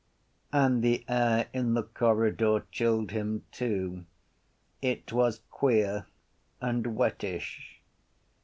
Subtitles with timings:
[0.51, 4.05] And the air in the corridor chilled him too.
[4.81, 6.07] It was queer
[6.59, 7.79] and wettish.